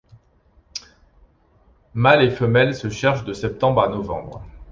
[1.93, 4.43] Mâles et femelles se cherchent de septembre à novembre.